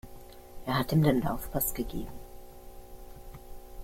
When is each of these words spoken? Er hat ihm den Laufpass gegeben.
Er 0.65 0.79
hat 0.79 0.91
ihm 0.93 1.03
den 1.03 1.21
Laufpass 1.21 1.75
gegeben. 1.75 2.09